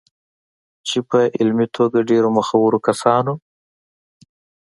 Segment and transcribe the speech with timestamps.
[0.87, 3.33] چې په علمي توګه ډېرو مخورو کسانو